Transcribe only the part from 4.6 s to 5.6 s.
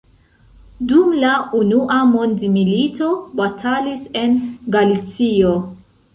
Galicio.